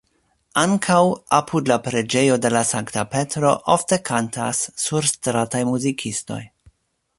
[0.59, 0.95] Ankaŭ
[1.39, 6.43] apud la preĝejo de la sankta Petro ofte kantas surstrataj muzikistoj.